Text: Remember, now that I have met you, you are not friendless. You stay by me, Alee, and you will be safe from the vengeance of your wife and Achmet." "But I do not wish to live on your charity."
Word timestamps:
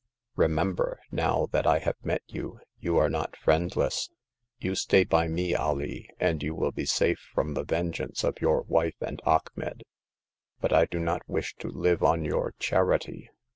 Remember, 0.35 0.99
now 1.11 1.45
that 1.51 1.67
I 1.67 1.77
have 1.77 2.03
met 2.03 2.23
you, 2.25 2.59
you 2.79 2.97
are 2.97 3.07
not 3.07 3.37
friendless. 3.37 4.09
You 4.57 4.73
stay 4.73 5.03
by 5.03 5.27
me, 5.27 5.53
Alee, 5.53 6.09
and 6.19 6.41
you 6.41 6.55
will 6.55 6.71
be 6.71 6.87
safe 6.87 7.19
from 7.35 7.53
the 7.53 7.63
vengeance 7.63 8.23
of 8.23 8.41
your 8.41 8.63
wife 8.63 8.99
and 8.99 9.21
Achmet." 9.27 9.81
"But 10.59 10.73
I 10.73 10.85
do 10.85 10.97
not 10.97 11.21
wish 11.29 11.55
to 11.57 11.67
live 11.69 12.01
on 12.01 12.25
your 12.25 12.55
charity." 12.57 13.29